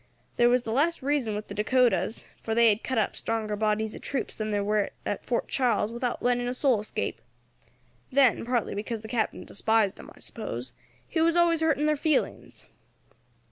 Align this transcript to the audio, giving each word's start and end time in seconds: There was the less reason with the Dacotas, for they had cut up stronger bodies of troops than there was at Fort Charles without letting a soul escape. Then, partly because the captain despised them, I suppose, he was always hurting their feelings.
There 0.37 0.49
was 0.49 0.63
the 0.63 0.71
less 0.73 1.03
reason 1.03 1.35
with 1.35 1.47
the 1.47 1.53
Dacotas, 1.53 2.25
for 2.41 2.55
they 2.55 2.69
had 2.69 2.83
cut 2.83 2.97
up 2.97 3.15
stronger 3.15 3.55
bodies 3.55 3.93
of 3.93 4.01
troops 4.01 4.35
than 4.35 4.49
there 4.49 4.63
was 4.63 4.89
at 5.05 5.23
Fort 5.23 5.47
Charles 5.47 5.93
without 5.93 6.23
letting 6.23 6.47
a 6.47 6.55
soul 6.55 6.79
escape. 6.79 7.21
Then, 8.11 8.43
partly 8.43 8.73
because 8.73 9.01
the 9.03 9.07
captain 9.07 9.45
despised 9.45 9.97
them, 9.97 10.09
I 10.15 10.19
suppose, 10.19 10.73
he 11.07 11.21
was 11.21 11.37
always 11.37 11.61
hurting 11.61 11.85
their 11.85 11.95
feelings. 11.95 12.65